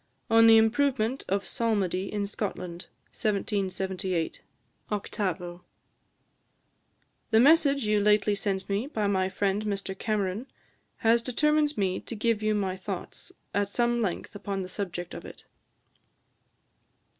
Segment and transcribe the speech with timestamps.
[0.31, 2.87] on the Improvement of Psalmody in Scotland.
[3.13, 4.41] 1778,
[4.89, 5.61] 8vo:"
[7.29, 10.47] "The message you lately sent me, by my friend Mr Cameron,
[10.95, 15.23] has determined me to give you my thoughts at some length upon the subject of
[15.23, 15.45] it."